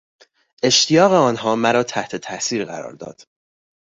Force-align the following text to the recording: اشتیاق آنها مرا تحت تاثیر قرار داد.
اشتیاق 0.63 1.11
آنها 1.13 1.55
مرا 1.55 1.83
تحت 1.83 2.15
تاثیر 2.15 2.65
قرار 2.65 2.93
داد. 2.93 3.21